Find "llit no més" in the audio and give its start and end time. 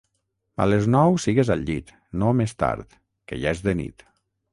1.67-2.55